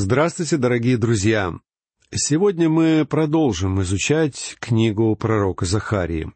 [0.00, 1.54] Здравствуйте, дорогие друзья!
[2.14, 6.30] Сегодня мы продолжим изучать книгу пророка Захарии.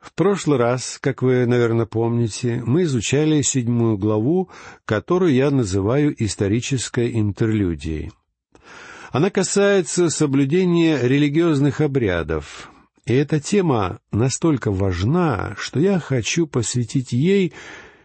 [0.00, 4.50] В прошлый раз, как вы, наверное, помните, мы изучали седьмую главу,
[4.84, 8.12] которую я называю исторической интерлюдией.
[9.10, 12.70] Она касается соблюдения религиозных обрядов,
[13.04, 17.52] и эта тема настолько важна, что я хочу посвятить ей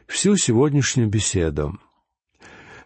[0.08, 1.78] всю сегодняшнюю беседу.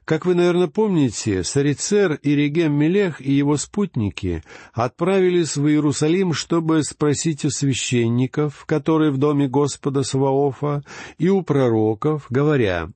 [0.09, 6.81] Как вы, наверное, помните, Сарицер и Регем Мелех и его спутники отправились в Иерусалим, чтобы
[6.81, 10.83] спросить у священников, которые в доме Господа Саваофа,
[11.19, 12.89] и у пророков, говоря,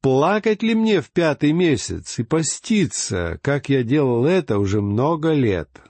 [0.00, 5.89] «Плакать ли мне в пятый месяц и поститься, как я делал это уже много лет?»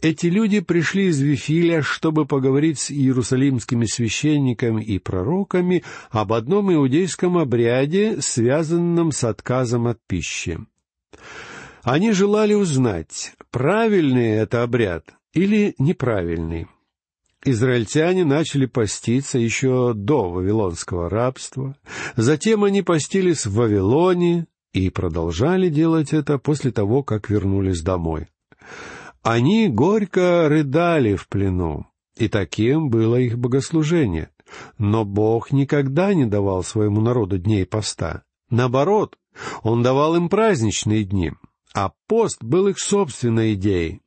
[0.00, 7.38] Эти люди пришли из Вифиля, чтобы поговорить с иерусалимскими священниками и пророками об одном иудейском
[7.38, 10.58] обряде, связанном с отказом от пищи.
[11.82, 16.66] Они желали узнать, правильный это обряд или неправильный.
[17.44, 21.76] Израильтяне начали поститься еще до вавилонского рабства,
[22.16, 28.28] затем они постились в Вавилоне и продолжали делать это после того, как вернулись домой.
[29.24, 34.28] Они горько рыдали в плену, и таким было их богослужение.
[34.76, 38.24] Но Бог никогда не давал своему народу дней поста.
[38.50, 39.16] Наоборот,
[39.62, 41.32] Он давал им праздничные дни,
[41.74, 44.02] а пост был их собственной идеей.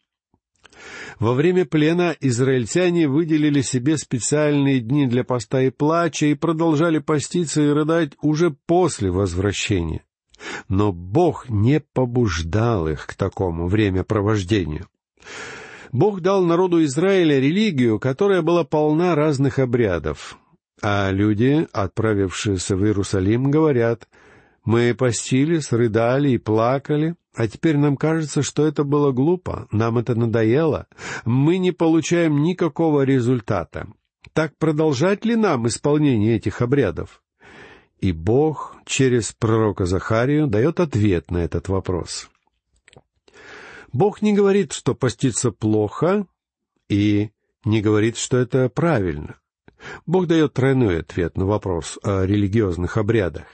[1.20, 7.64] Во время плена израильтяне выделили себе специальные дни для поста и плача и продолжали поститься
[7.64, 10.06] и рыдать уже после возвращения.
[10.70, 14.88] Но Бог не побуждал их к такому времяпровождению.
[15.92, 20.38] Бог дал народу Израиля религию, которая была полна разных обрядов.
[20.82, 24.08] А люди, отправившиеся в Иерусалим, говорят,
[24.64, 30.14] «Мы постились, рыдали и плакали, а теперь нам кажется, что это было глупо, нам это
[30.16, 30.88] надоело,
[31.26, 33.88] мы не получаем никакого результата.
[34.34, 37.22] Так продолжать ли нам исполнение этих обрядов?»
[38.00, 42.30] И Бог через пророка Захарию дает ответ на этот вопрос.
[43.94, 46.28] Бог не говорит, что поститься плохо,
[46.90, 47.32] и
[47.66, 49.40] не говорит, что это правильно.
[50.06, 53.46] Бог дает тройной ответ на вопрос о религиозных обрядах.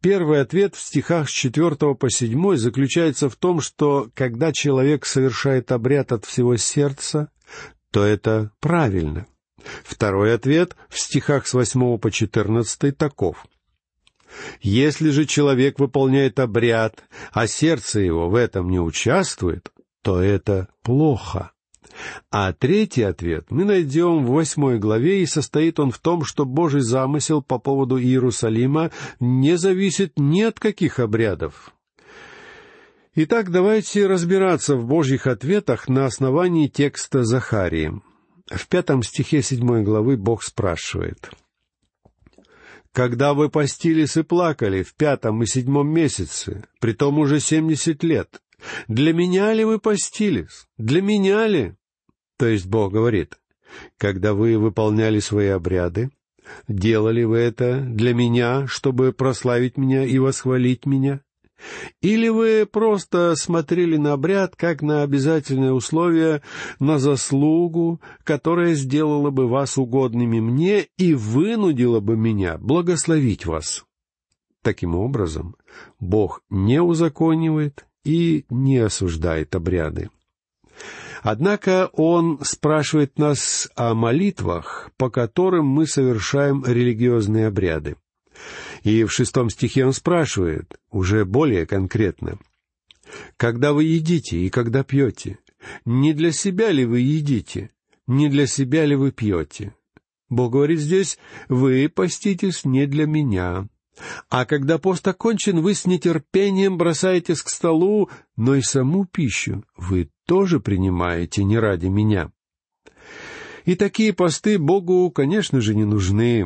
[0.00, 5.70] Первый ответ в стихах с четвертого по седьмой заключается в том, что когда человек совершает
[5.70, 7.30] обряд от всего сердца,
[7.90, 9.26] то это правильно.
[9.84, 13.46] Второй ответ в стихах с восьмого по четырнадцатый таков.
[14.60, 19.70] Если же человек выполняет обряд, а сердце его в этом не участвует,
[20.02, 21.52] то это плохо.
[22.30, 26.80] А третий ответ мы найдем в восьмой главе, и состоит он в том, что Божий
[26.80, 28.90] замысел по поводу Иерусалима
[29.20, 31.72] не зависит ни от каких обрядов.
[33.14, 37.92] Итак, давайте разбираться в Божьих ответах на основании текста Захарии.
[38.50, 41.30] В пятом стихе седьмой главы Бог спрашивает—
[42.94, 48.40] когда вы постились и плакали в пятом и седьмом месяце, при том уже семьдесят лет,
[48.86, 50.66] для меня ли вы постились?
[50.78, 51.74] Для меня ли?
[52.38, 53.34] То есть Бог говорит,
[53.98, 56.10] когда вы выполняли свои обряды,
[56.68, 61.20] делали вы это для меня, чтобы прославить меня и восхвалить меня?
[62.00, 66.42] Или вы просто смотрели на обряд как на обязательное условие,
[66.78, 73.84] на заслугу, которая сделала бы вас угодными мне и вынудила бы меня благословить вас?
[74.62, 75.56] Таким образом,
[76.00, 80.10] Бог не узаконивает и не осуждает обряды.
[81.22, 87.96] Однако Он спрашивает нас о молитвах, по которым мы совершаем религиозные обряды.
[88.84, 92.38] И в шестом стихе он спрашивает, уже более конкретно,
[93.36, 95.38] «Когда вы едите и когда пьете,
[95.84, 97.70] не для себя ли вы едите,
[98.06, 99.74] не для себя ли вы пьете?»
[100.28, 101.18] Бог говорит здесь,
[101.48, 103.68] «Вы поститесь не для меня».
[104.28, 110.10] А когда пост окончен, вы с нетерпением бросаетесь к столу, но и саму пищу вы
[110.26, 112.32] тоже принимаете не ради меня.
[113.64, 116.44] И такие посты Богу, конечно же, не нужны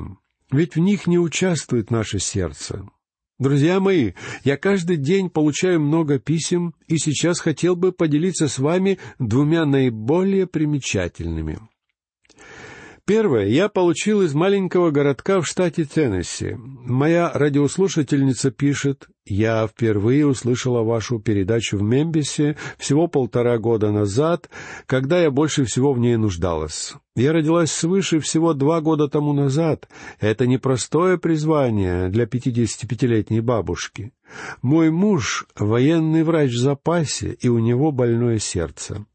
[0.50, 2.86] ведь в них не участвует наше сердце.
[3.38, 8.98] Друзья мои, я каждый день получаю много писем, и сейчас хотел бы поделиться с вами
[9.20, 11.60] двумя наиболее примечательными.
[13.08, 16.56] Первое я получил из маленького городка в штате Теннесси.
[16.58, 24.50] Моя радиослушательница пишет, «Я впервые услышала вашу передачу в Мембисе всего полтора года назад,
[24.84, 26.96] когда я больше всего в ней нуждалась.
[27.16, 29.88] Я родилась свыше всего два года тому назад.
[30.20, 34.12] Это непростое призвание для пятидесятипятилетней бабушки.
[34.60, 39.06] Мой муж— военный врач в запасе, и у него больное сердце.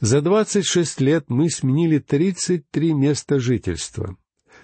[0.00, 4.16] За двадцать шесть лет мы сменили тридцать три места жительства.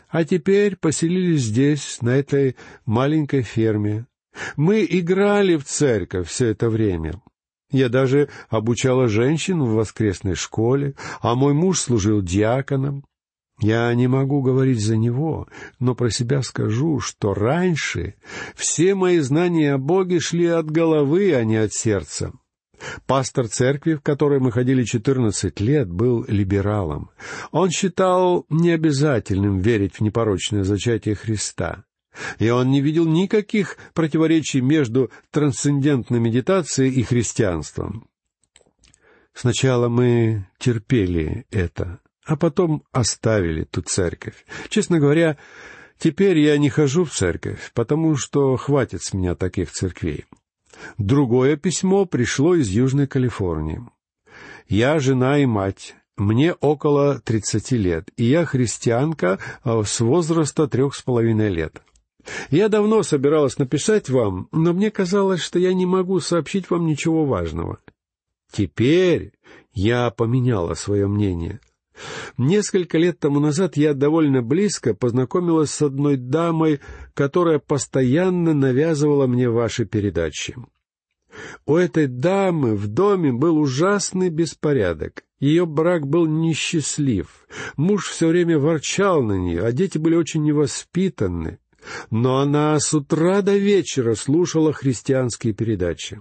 [0.09, 2.57] А теперь поселились здесь, на этой
[2.87, 4.07] маленькой ферме.
[4.57, 7.21] Мы играли в церковь все это время.
[7.71, 13.05] Я даже обучала женщин в воскресной школе, а мой муж служил диаконом.
[13.61, 15.49] Я не могу говорить за него,
[15.81, 18.15] но про себя скажу, что раньше
[18.55, 22.33] все мои знания о Боге шли от головы, а не от сердца.
[23.07, 27.11] Пастор церкви, в которой мы ходили четырнадцать лет, был либералом.
[27.51, 31.85] Он считал необязательным верить в непорочное зачатие Христа.
[32.39, 38.09] И он не видел никаких противоречий между трансцендентной медитацией и христианством.
[39.35, 44.45] Сначала мы терпели это, а потом оставили ту церковь.
[44.69, 45.39] Честно говоря,
[45.97, 50.25] теперь я не хожу в церковь, потому что хватит с меня таких церквей.
[50.97, 53.83] Другое письмо пришло из Южной Калифорнии.
[54.69, 55.97] «Я жена и мать.
[56.17, 61.81] Мне около тридцати лет, и я христианка а, с возраста трех с половиной лет.
[62.51, 67.25] Я давно собиралась написать вам, но мне казалось, что я не могу сообщить вам ничего
[67.25, 67.79] важного.
[68.53, 69.33] Теперь
[69.73, 71.61] я поменяла свое мнение.
[72.37, 76.81] Несколько лет тому назад я довольно близко познакомилась с одной дамой,
[77.15, 80.57] которая постоянно навязывала мне ваши передачи.
[81.67, 85.25] У этой дамы в доме был ужасный беспорядок.
[85.39, 87.47] Ее брак был несчастлив.
[87.77, 91.59] Муж все время ворчал на нее, а дети были очень невоспитанны.
[92.11, 96.21] Но она с утра до вечера слушала христианские передачи.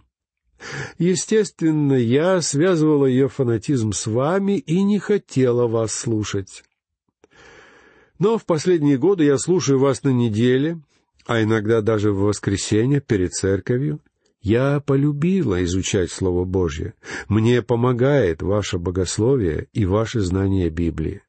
[0.97, 6.63] Естественно, я связывала ее фанатизм с вами и не хотела вас слушать.
[8.19, 10.81] Но в последние годы я слушаю вас на неделе,
[11.25, 13.99] а иногда даже в воскресенье перед церковью.
[14.41, 16.93] Я полюбила изучать Слово Божье.
[17.27, 21.21] Мне помогает ваше богословие и ваше знание Библии.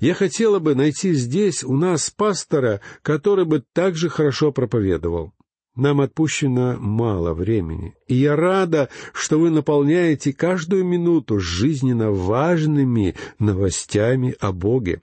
[0.00, 5.32] Я хотела бы найти здесь у нас пастора, который бы также хорошо проповедовал.
[5.78, 14.34] Нам отпущено мало времени, и я рада, что вы наполняете каждую минуту жизненно важными новостями
[14.40, 15.00] о Боге.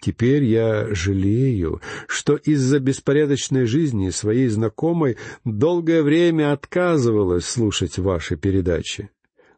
[0.00, 9.08] Теперь я жалею, что из-за беспорядочной жизни своей знакомой долгое время отказывалась слушать ваши передачи.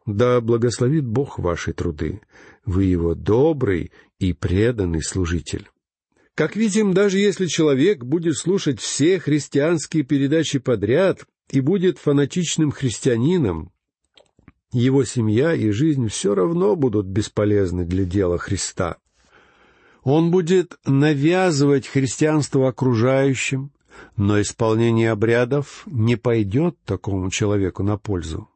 [0.05, 2.21] Да благословит Бог ваши труды.
[2.67, 5.67] Вы его добрый и преданный служитель.
[6.35, 13.71] Как видим, даже если человек будет слушать все христианские передачи подряд и будет фанатичным христианином,
[14.73, 18.97] его семья и жизнь все равно будут бесполезны для дела Христа.
[20.03, 23.71] Он будет навязывать христианство окружающим,
[24.17, 28.49] но исполнение обрядов не пойдет такому человеку на пользу.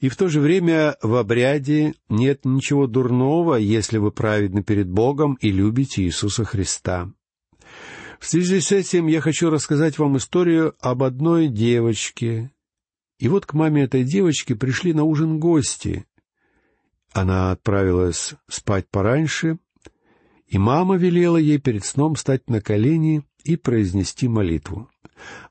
[0.00, 5.36] И в то же время в обряде нет ничего дурного, если вы праведны перед Богом
[5.40, 7.12] и любите Иисуса Христа.
[8.18, 12.50] В связи с этим я хочу рассказать вам историю об одной девочке.
[13.18, 16.06] И вот к маме этой девочки пришли на ужин гости.
[17.12, 19.58] Она отправилась спать пораньше,
[20.46, 24.88] и мама велела ей перед сном встать на колени и произнести молитву.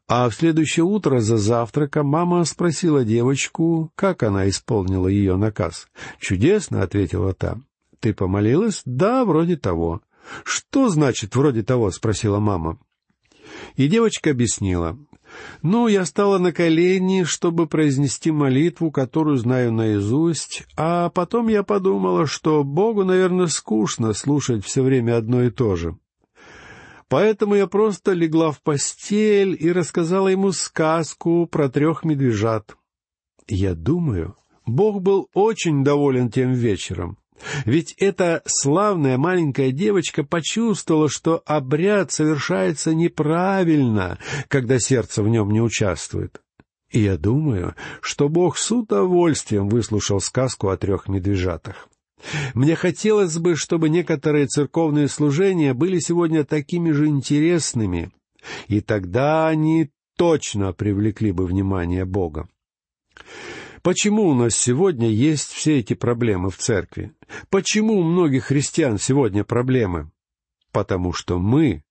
[0.07, 5.87] А в следующее утро за завтраком мама спросила девочку, как она исполнила ее наказ.
[6.19, 7.59] «Чудесно»,— ответила та.
[7.99, 10.01] «Ты помолилась?» «Да, вроде того».
[10.43, 12.79] «Что значит «вроде того»?»— спросила мама.
[13.75, 14.97] И девочка объяснила.
[15.61, 22.27] «Ну, я стала на колени, чтобы произнести молитву, которую знаю наизусть, а потом я подумала,
[22.27, 25.97] что Богу, наверное, скучно слушать все время одно и то же.
[27.09, 32.75] Поэтому я просто легла в постель и рассказала ему сказку про трех медвежат.
[33.47, 34.35] Я думаю,
[34.65, 37.17] Бог был очень доволен тем вечером.
[37.65, 45.61] Ведь эта славная маленькая девочка почувствовала, что обряд совершается неправильно, когда сердце в нем не
[45.61, 46.41] участвует.
[46.89, 51.89] И я думаю, что Бог с удовольствием выслушал сказку о трех медвежатах.
[52.53, 58.11] Мне хотелось бы, чтобы некоторые церковные служения были сегодня такими же интересными,
[58.67, 62.49] и тогда они точно привлекли бы внимание Бога.
[63.83, 67.13] Почему у нас сегодня есть все эти проблемы в церкви?
[67.49, 70.11] Почему у многих христиан сегодня проблемы?
[70.77, 71.83] потому что мы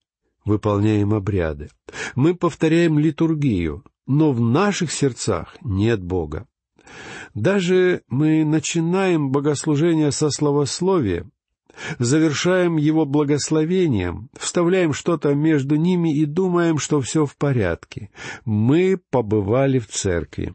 [0.45, 1.71] выполняем обряды.
[2.15, 6.47] Мы повторяем литургию, но в наших сердцах нет Бога.
[7.35, 11.29] Даже мы начинаем богослужение со словословия,
[11.99, 18.11] завершаем его благословением, вставляем что-то между ними и думаем, что все в порядке.
[18.45, 20.55] Мы побывали в церкви.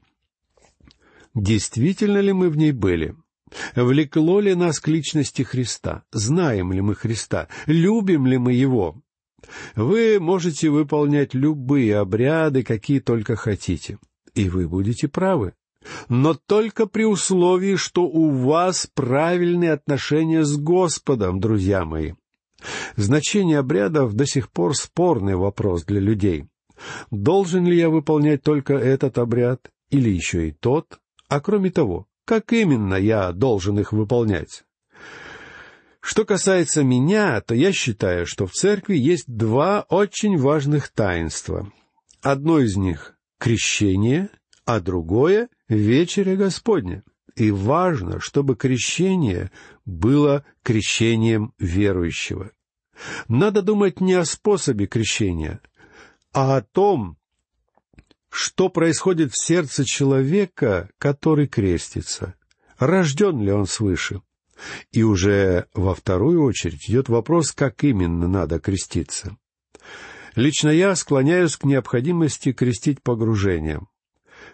[1.33, 3.15] Действительно ли мы в ней были?
[3.75, 6.03] Влекло ли нас к личности Христа?
[6.11, 7.47] Знаем ли мы Христа?
[7.65, 9.01] Любим ли мы Его?
[9.75, 13.97] Вы можете выполнять любые обряды, какие только хотите,
[14.33, 15.53] и вы будете правы.
[16.09, 22.13] Но только при условии, что у вас правильные отношения с Господом, друзья мои.
[22.95, 26.45] Значение обрядов до сих пор спорный вопрос для людей.
[27.09, 31.00] Должен ли я выполнять только этот обряд или еще и тот?
[31.27, 34.63] А кроме того, как именно я должен их выполнять?
[36.00, 41.71] Что касается меня, то я считаю, что в церкви есть два очень важных таинства.
[42.21, 44.29] Одно из них— крещение,
[44.65, 47.03] а другое— вечеря Господня.
[47.35, 49.51] И важно, чтобы крещение
[49.85, 52.51] было крещением верующего.
[53.27, 55.61] Надо думать не о способе крещения,
[56.33, 57.17] а о том,
[58.29, 62.35] что происходит в сердце человека, который крестится.
[62.77, 64.21] Рожден ли он свыше?
[64.91, 69.37] И уже во вторую очередь идет вопрос, как именно надо креститься.
[70.35, 73.87] Лично я склоняюсь к необходимости крестить погружением.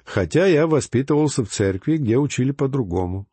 [0.04, 3.28] Хотя я воспитывался в церкви, где учили по-другому.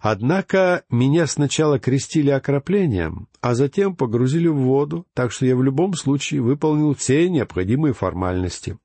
[0.00, 5.94] Однако меня сначала крестили окроплением, а затем погрузили в воду, так что я в любом
[5.94, 8.78] случае выполнил все необходимые формальности.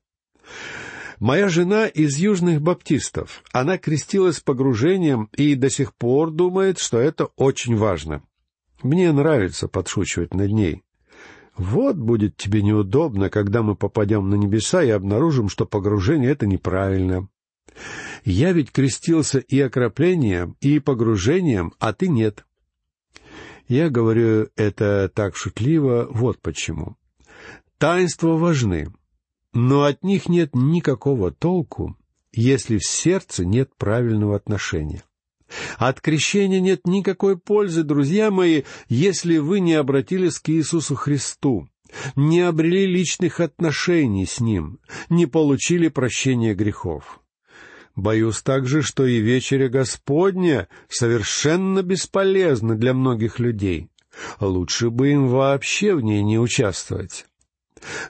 [1.20, 3.43] Моя жена из южных баптистов.
[3.53, 8.24] Она крестилась погружением и до сих пор думает, что это очень важно.
[8.82, 10.84] Мне нравится подшучивать над ней.
[11.57, 17.27] Вот будет тебе неудобно, когда мы попадем на небеса и обнаружим, что погружение— это неправильно.
[18.25, 22.45] Я ведь крестился и окроплением, и погружением, а ты нет.
[23.67, 26.98] Я говорю это так шутливо, вот почему.
[27.77, 28.88] Таинства важны,
[29.53, 31.98] но от них нет никакого толку,
[32.31, 35.03] если в сердце нет правильного отношения.
[35.77, 41.67] От крещения нет никакой пользы, друзья мои, если вы не обратились к Иисусу Христу,
[42.15, 44.79] не обрели личных отношений с Ним,
[45.10, 47.19] не получили прощения грехов.
[47.95, 53.89] Боюсь также, что и вечеря Господня совершенно бесполезна для многих людей.
[54.39, 57.25] Лучше бы им вообще в ней не участвовать.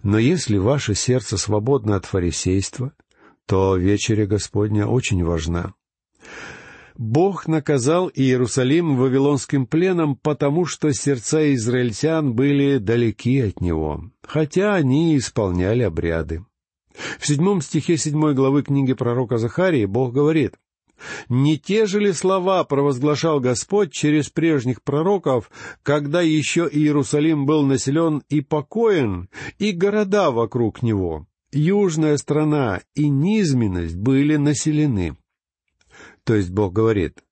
[0.01, 2.93] Но если ваше сердце свободно от фарисейства,
[3.45, 5.73] то вечеря Господня очень важна.
[6.95, 15.17] Бог наказал Иерусалим вавилонским пленом, потому что сердца израильтян были далеки от него, хотя они
[15.17, 16.45] исполняли обряды.
[17.19, 20.53] В седьмом стихе седьмой главы книги пророка Захарии Бог говорит,
[21.27, 25.49] не те же ли слова провозглашал Господь через прежних пророков,
[25.81, 33.95] когда еще Иерусалим был населен и покоен, и города вокруг него, южная страна и низменность
[33.95, 35.17] были населены?
[36.23, 37.23] То есть Бог говорит,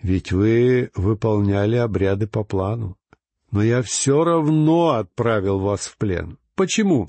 [0.00, 2.96] ведь вы выполняли обряды по плану,
[3.50, 6.38] но я все равно отправил вас в плен.
[6.54, 7.08] Почему?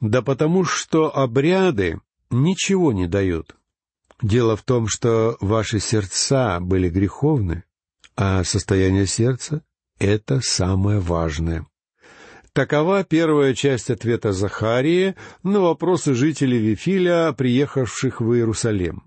[0.00, 3.56] Да потому что обряды ничего не дают.
[4.22, 7.64] Дело в том, что ваши сердца были греховны,
[8.16, 9.62] а состояние сердца—
[9.98, 11.66] это самое важное.
[12.52, 19.05] Такова первая часть ответа Захарии на вопросы жителей Вифиля, приехавших в Иерусалим.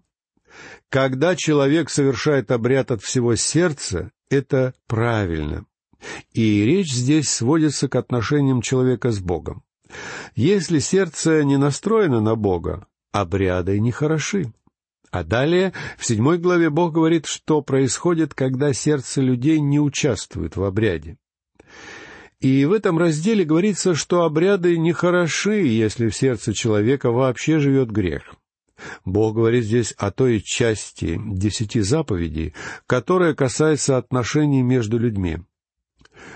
[0.89, 5.65] Когда человек совершает обряд от всего сердца, это правильно.
[6.33, 9.63] И речь здесь сводится к отношениям человека с Богом.
[10.35, 14.53] Если сердце не настроено на Бога, обряды не хороши.
[15.11, 20.63] А далее, в седьмой главе Бог говорит, что происходит, когда сердце людей не участвует в
[20.63, 21.17] обряде.
[22.39, 27.91] И в этом разделе говорится, что обряды не хороши, если в сердце человека вообще живет
[27.91, 28.35] грех.
[29.05, 32.53] Бог говорит здесь о той части десяти заповедей,
[32.87, 35.39] которая касается отношений между людьми.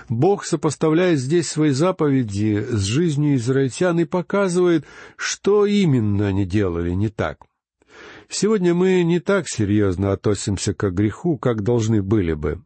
[0.08, 4.84] Бог сопоставляет здесь свои заповеди с жизнью израильтян и показывает,
[5.16, 7.38] что именно они делали не так—
[8.28, 12.62] Сегодня мы не так серьезно относимся к греху, как должны были бы.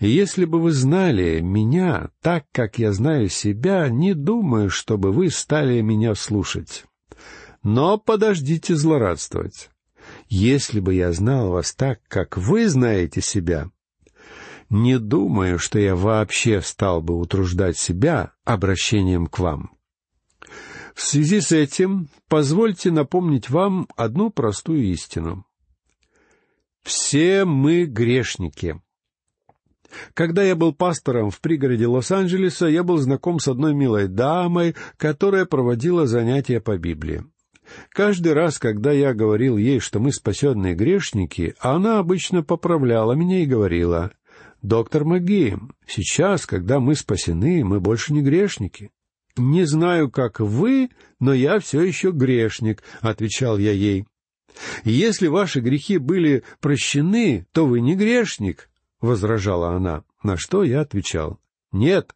[0.00, 5.30] И если бы вы знали меня так, как я знаю себя, не думаю, чтобы вы
[5.30, 6.84] стали меня слушать.
[7.66, 9.70] Но подождите злорадствовать.
[10.28, 13.72] Если бы я знал вас так, как вы знаете себя,
[14.70, 19.76] не думаю, что я вообще стал бы утруждать себя обращением к вам.
[20.94, 25.44] В связи с этим позвольте напомнить вам одну простую истину.
[26.84, 28.80] Все мы грешники.
[30.14, 35.46] Когда я был пастором в пригороде Лос-Анджелеса, я был знаком с одной милой дамой, которая
[35.46, 37.24] проводила занятия по Библии.
[37.90, 43.46] Каждый раз, когда я говорил ей, что мы спасенные грешники, она обычно поправляла меня и
[43.46, 44.12] говорила,
[44.62, 45.56] «Доктор Маги,
[45.86, 48.90] сейчас, когда мы спасены, мы больше не грешники».
[49.36, 50.88] «Не знаю, как вы,
[51.20, 54.06] но я все еще грешник»,— отвечал я ей.
[54.84, 58.70] «Если ваши грехи были прощены, то вы не грешник»,—
[59.00, 60.04] возражала она.
[60.22, 61.38] На что я отвечал,
[61.70, 62.14] «Нет,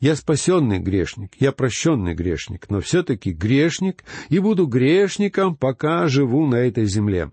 [0.00, 6.56] я спасенный грешник, я прощенный грешник, но все-таки грешник и буду грешником, пока живу на
[6.56, 7.30] этой земле».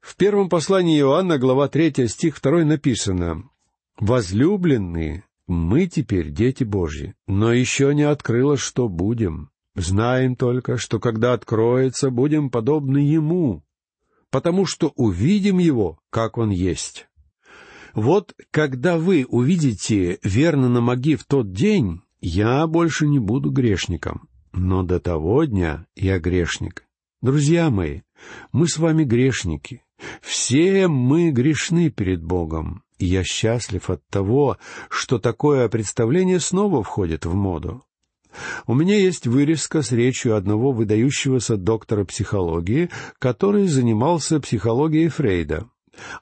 [0.00, 3.50] В первом послании Иоанна, глава 3, стих 2 написано
[3.98, 9.50] «Возлюбленные, мы теперь дети Божьи, но еще не открылось, что будем.
[9.74, 13.64] Знаем только, что когда откроется, будем подобны Ему,
[14.30, 17.08] потому что увидим Его, как Он есть.
[17.96, 24.28] Вот когда вы увидите верно на маги в тот день, я больше не буду грешником,
[24.52, 26.84] но до того дня я грешник.
[27.22, 28.02] Друзья мои,
[28.52, 29.82] мы с вами грешники.
[30.20, 32.82] Все мы грешны перед Богом.
[32.98, 34.58] И я счастлив от того,
[34.90, 37.82] что такое представление снова входит в моду.
[38.66, 45.70] У меня есть вырезка с речью одного выдающегося доктора психологии, который занимался психологией Фрейда.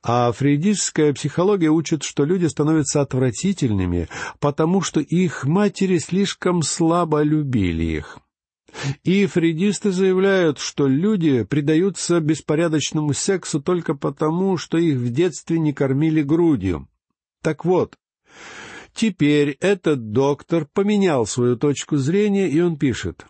[0.03, 4.09] А фрейдистская психология учит, что люди становятся отвратительными,
[4.41, 8.19] потому что их матери слишком слабо любили их.
[9.05, 15.73] И фрейдисты заявляют, что люди предаются беспорядочному сексу только потому, что их в детстве не
[15.73, 16.89] кормили грудью.
[17.41, 17.95] Так вот,
[18.93, 23.27] теперь этот доктор поменял свою точку зрения, и он пишет.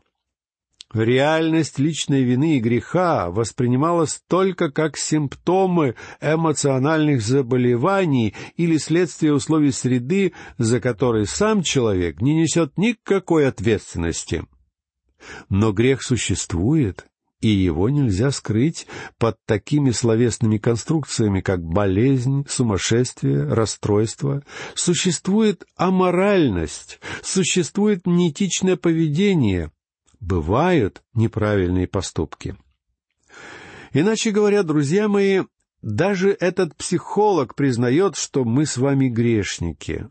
[0.95, 10.33] Реальность личной вины и греха воспринималась только как симптомы эмоциональных заболеваний или следствие условий среды,
[10.57, 14.47] за которые сам человек не несет никакой ответственности.
[15.49, 17.07] Но грех существует,
[17.41, 18.87] и его нельзя скрыть
[19.19, 24.45] под такими словесными конструкциями, как болезнь, сумасшествие, расстройство.
[24.76, 29.73] Существует аморальность, существует неэтичное поведение,
[30.26, 32.56] бывают неправильные поступки.
[33.93, 35.43] Иначе говоря, друзья мои,
[35.82, 40.08] даже этот психолог признает, что мы с вами грешники.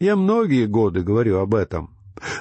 [0.00, 1.96] Я многие годы говорю об этом.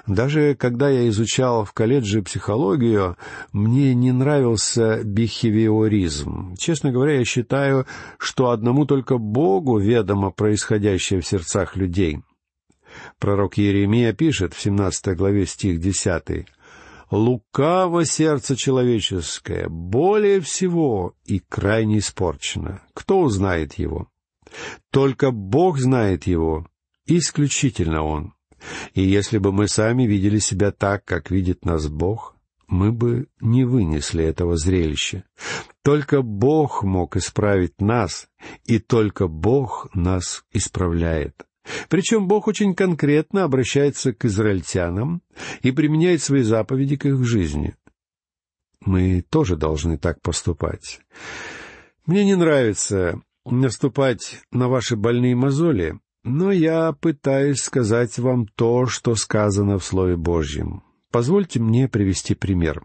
[0.07, 3.17] Даже когда я изучал в колледже психологию,
[3.51, 6.55] мне не нравился бихевиоризм.
[6.57, 7.85] Честно говоря, я считаю,
[8.17, 12.19] что одному только Богу ведомо происходящее в сердцах людей.
[13.19, 16.45] Пророк Иеремия пишет в 17 главе стих 10
[17.13, 22.81] «Лукаво сердце человеческое, более всего и крайне испорчено.
[22.95, 24.07] Кто узнает его?
[24.89, 26.65] Только Бог знает его,
[27.05, 28.33] исключительно Он.
[28.95, 32.35] И если бы мы сами видели себя так, как видит нас Бог,
[32.67, 35.23] мы бы не вынесли этого зрелища.
[35.83, 38.27] Только Бог мог исправить нас,
[38.65, 41.45] и только Бог нас исправляет.
[41.89, 45.21] Причем Бог очень конкретно обращается к израильтянам
[45.61, 47.75] и применяет свои заповеди к их жизни.
[48.81, 50.99] Мы тоже должны так поступать.
[52.05, 59.15] Мне не нравится наступать на ваши больные мозоли, но я пытаюсь сказать вам то, что
[59.15, 60.83] сказано в Слове Божьем.
[61.11, 62.83] Позвольте мне привести пример.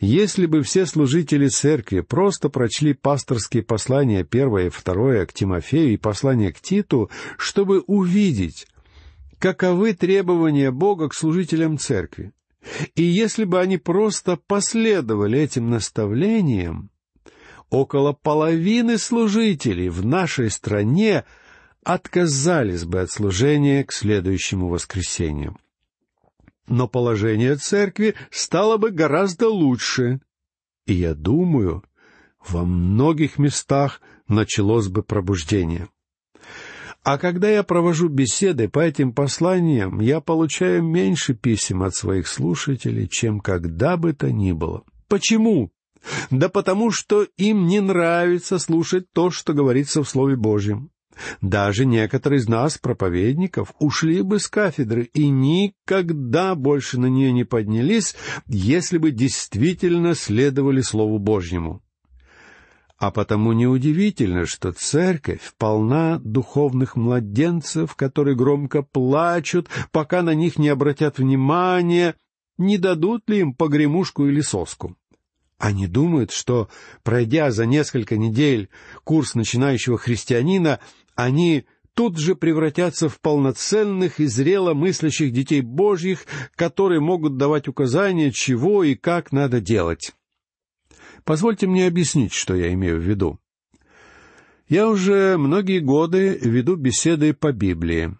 [0.00, 5.96] Если бы все служители церкви просто прочли пасторские послания первое и второе к Тимофею и
[5.96, 8.66] послание к Титу, чтобы увидеть,
[9.38, 12.32] каковы требования Бога к служителям церкви,
[12.94, 16.90] и если бы они просто последовали этим наставлениям,
[17.70, 21.24] около половины служителей в нашей стране
[21.84, 25.56] отказались бы от служения к следующему воскресенью.
[26.68, 30.20] Но положение церкви стало бы гораздо лучше.
[30.86, 31.84] И я думаю,
[32.46, 35.88] во многих местах началось бы пробуждение.
[37.04, 43.08] А когда я провожу беседы по этим посланиям, я получаю меньше писем от своих слушателей,
[43.08, 44.84] чем когда бы то ни было.
[45.08, 45.72] Почему?
[46.30, 50.90] Да потому что им не нравится слушать то, что говорится в Слове Божьем.
[51.40, 57.44] Даже некоторые из нас, проповедников, ушли бы с кафедры и никогда больше на нее не
[57.44, 58.14] поднялись,
[58.46, 61.82] если бы действительно следовали Слову Божьему.
[63.02, 70.68] А потому неудивительно, что церковь полна духовных младенцев, которые громко плачут, пока на них не
[70.68, 72.14] обратят внимания,
[72.58, 74.96] не дадут ли им погремушку или соску.
[75.58, 76.68] Они думают, что,
[77.04, 78.68] пройдя за несколько недель
[79.04, 80.80] курс начинающего христианина,
[81.14, 86.24] они тут же превратятся в полноценных и зрело мыслящих детей Божьих,
[86.56, 90.12] которые могут давать указания, чего и как надо делать.
[91.24, 93.38] Позвольте мне объяснить, что я имею в виду.
[94.68, 98.16] Я уже многие годы веду беседы по Библии.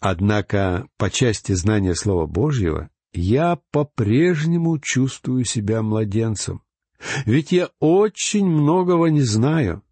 [0.00, 6.62] Однако по части знания Слова Божьего я по-прежнему чувствую себя младенцем.
[7.26, 9.82] Ведь я очень многого не знаю.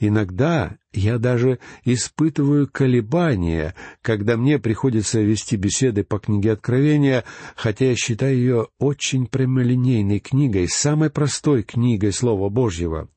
[0.00, 7.96] Иногда я даже испытываю колебания, когда мне приходится вести беседы по книге Откровения, хотя я
[7.96, 13.08] считаю ее очень прямолинейной книгой, самой простой книгой Слова Божьего.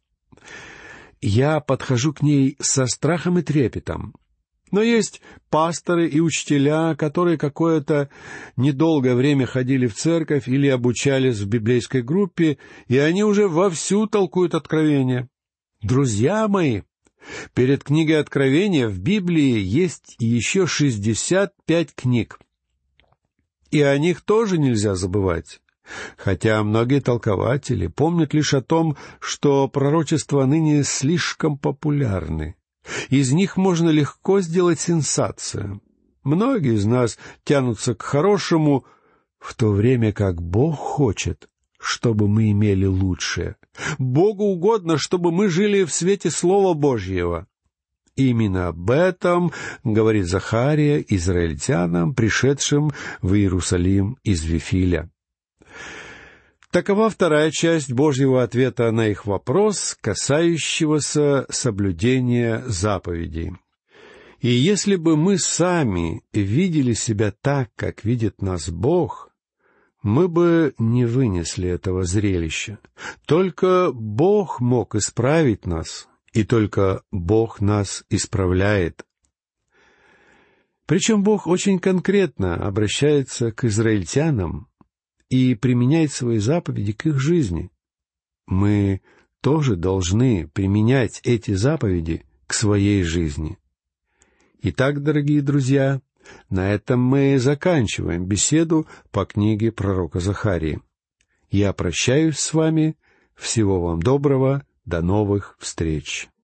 [1.22, 4.14] Я подхожу к ней со страхом и трепетом.
[4.72, 8.10] Но есть пасторы и учителя, которые какое-то
[8.56, 14.54] недолгое время ходили в церковь или обучались в библейской группе, и они уже вовсю толкуют
[14.54, 15.28] откровения.
[15.82, 16.82] Друзья мои,
[17.54, 22.38] перед книгой Откровения в Библии есть еще шестьдесят пять книг.
[23.72, 25.62] И о них тоже нельзя забывать.
[26.18, 32.56] Хотя многие толкователи помнят лишь о том, что пророчества ныне слишком популярны.
[33.10, 35.82] Из них можно легко сделать сенсацию.
[36.24, 38.86] Многие из нас тянутся к хорошему,
[39.40, 43.56] в то время как Бог хочет, чтобы мы имели лучшее.
[43.98, 47.48] Богу угодно, чтобы мы жили в свете Слова Божьего.
[48.16, 49.54] Именно об этом
[49.86, 55.10] говорит Захария израильтянам, пришедшим в Иерусалим из Вифиля.
[56.72, 63.54] Такова вторая часть Божьего ответа на их вопрос, касающегося соблюдения заповедей.
[64.40, 69.29] И если бы мы сами видели себя так, как видит нас Бог,
[70.02, 72.80] мы бы не вынесли этого зрелища.
[73.26, 79.06] Только Бог мог исправить нас, и только Бог нас исправляет.
[80.86, 84.70] Причем Бог очень конкретно обращается к израильтянам,
[85.30, 87.70] и применяет свои заповеди к их жизни.
[88.48, 89.02] Мы
[89.42, 93.58] тоже должны применять эти заповеди к своей жизни.
[94.62, 96.02] Итак, дорогие друзья,
[96.50, 100.82] на этом мы заканчиваем беседу по книге пророка Захарии.
[101.50, 102.96] Я прощаюсь с вами.
[103.36, 104.64] Всего вам доброго.
[104.86, 106.29] До новых встреч.